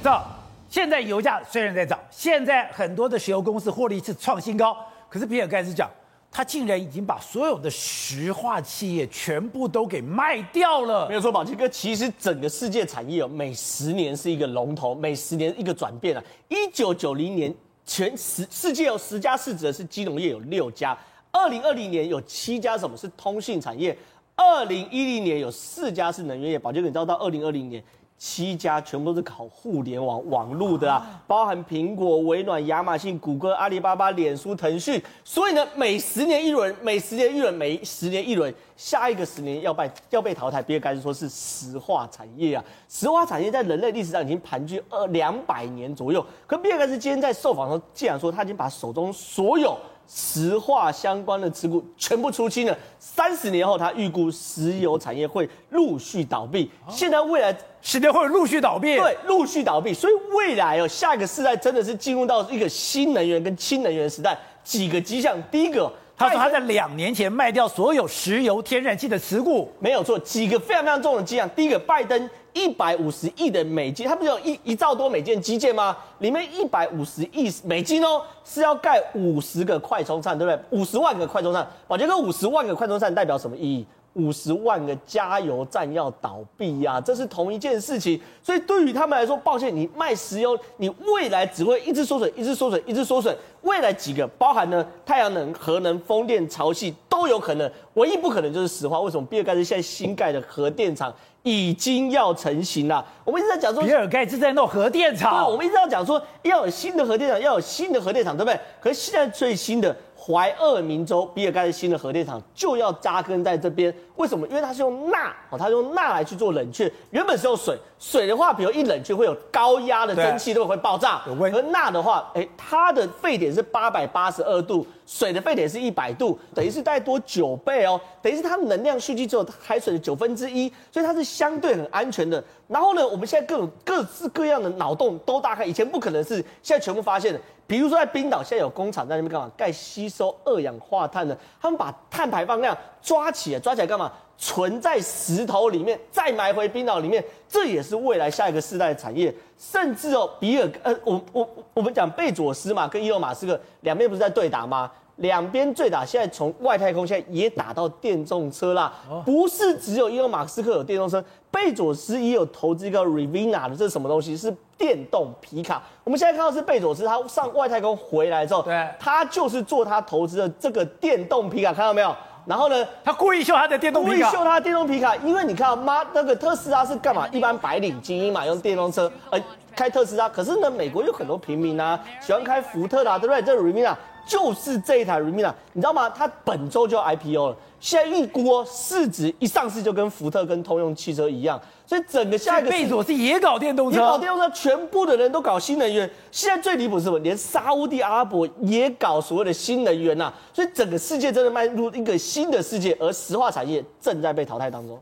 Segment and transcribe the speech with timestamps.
[0.00, 0.26] 知道
[0.68, 4.74] 现在油价虽然在涨，现在很多的石油公司获利是创新高，
[5.10, 5.90] 可是比尔盖茨讲，
[6.30, 11.06] 他竟然已经把所有的石化企业全部都给卖掉了。
[11.06, 16.22] 没有错，宝杰哥，其实整个世界产业哦，每十年是一个龙头，每十年一个转变啊。
[16.48, 17.54] 一九九零年，
[17.84, 20.96] 全世世界有十家市值是金融业，有六家；
[21.30, 23.94] 二零二零年有七家，什么是通信产业？
[24.34, 26.58] 二零一零年有四家是能源业。
[26.58, 27.84] 宝杰哥，你知道到二零二零年？
[28.20, 35.02] 七家全部都是搞互联网网络的啊，包含苹果、微软、亚马逊、谷歌、阿里巴巴、脸书、腾讯。
[35.24, 40.60] 所以呢，每十年一轮，每十年一轮，每十年一轮，下一个十年要被要被淘汰。
[40.60, 46.22] 比尔盖茨说是石化产业啊，石化产业在人类历史上已经盘踞二两百年左右。
[46.46, 49.74] 可比尔盖茨今天在受访的时候，竟然说他已经把手中所有
[50.12, 52.76] 石化相关的持股全部出清了。
[52.98, 56.70] 三十年后，他预估石油产业会陆续倒闭。
[56.88, 57.56] 现在未来。
[57.82, 64.38] 十年会陆续倒闭，对，陆续倒闭，所以未来哦，下一个世代真的是进入到一个新能源跟氢能源时代。
[64.62, 70.18] 几个迹象，第一个，他说他在两年前卖掉所有石油天然气的持股，没有错。
[70.18, 75.96] 几个非常非常重的迹象，第一个，拜登一百五十亿的美金，它不是有一一兆多美金基建吗？
[76.18, 80.78] 里面一百五十亿美金哦，是要盖五十个快充站，对不对？
[80.78, 83.86] 五十万个快充站，宝杰哥，五十万个快充站代表什么意义？
[84.14, 88.20] 五十万个加油站要倒闭呀，这是同一件事情。
[88.42, 93.32] 所以对于他们来说，抱歉，你卖石油，你未来只会一直缩水，一直缩水，一直缩水。
[93.62, 98.98] 未来几个包含呢，太阳能、核能、风电、潮汐都有可能，唯一不可能就是石化。
[99.00, 99.26] 为什么？
[99.26, 103.06] 比尔盖茨现在新盖的核电厂已经要成型了。
[103.24, 105.46] 我们一直在讲说，比尔盖茨在弄核电厂。
[105.50, 108.58] 我们一直在讲说，要有新的核电厂，要有新的核电厂，对不对？
[108.80, 109.94] 可是现在最新的。
[110.22, 114.46] 怀俄明州比尔盖茨新的核电厂就要扎根在这边，为什么？
[114.48, 132.44] 因为它是用钠哦，它用钠来去做冷却，原本是用水，水的话，比如一冷却会有高压的蒸汽都会爆炸，而钠的话，哎，它的沸点是八百八十二度，水的沸点是一百度，等于是大概多九倍哦，等于是它能量蓄积只有海水的九分之一，所以它是相对很安全的。
[132.68, 137.40] 然后呢，我们现在各种各式各样的脑洞都打开，以前不可能是，现在全部发现了。
[137.66, 139.48] 比如说在冰岛，现在有工厂在那边干嘛？
[139.56, 144.09] 盖吸收二氧化碳的，他们把碳排放量抓起来，抓起来干嘛？
[144.36, 149.34] 存在石头里面，再埋回冰岛里面，这也是未来下一个世代的产业。
[149.58, 154.90] 甚至哦，比尔呃，我我我们讲贝佐斯嘛，跟伊隆马斯克两边不是在对打吗？
[155.16, 158.90] 两边对打，现在从外太空现在也打到电动车啦，
[159.22, 164.34] 不是只有伊隆马斯克有电动车，贝佐斯也有投资一个 Rivian 的，这是什么东西？
[164.34, 165.82] 是电动皮卡。
[166.04, 172.16] 我们现在看到是贝佐斯，他上外太空回来之后，对，他就是做他投资的这个电动皮卡，看到没有？
[172.46, 177.28] 然后呢，他故意秀他的电动皮卡，故意秀他的电动皮卡，因为你看妈那个特斯拉是干嘛？
[177.28, 179.40] 一般白领精英嘛，用电动车，呃，
[179.80, 180.28] 开特斯拉。
[180.28, 183.40] 可是呢，美国有很多平民啊，喜欢开福特啊，对不对？
[183.40, 183.96] 这个 Rivian
[184.26, 186.10] 就是这一台 Rivian，你知道吗？
[186.10, 196.08] 它本周就要 IPO 了，现在预估哦，市值一上市就跟福特跟通用汽车一样，所以整个下一个贝佐斯也搞电动车，也搞电动车，全部的人都搞新能源。
[196.30, 197.18] 现在最离谱是什么？
[197.20, 205.00] 连沙乌地阿拉伯也搞所谓的新能源呐，所以整个世界真的迈入一个新的世界，而石化产业正在被淘汰当中。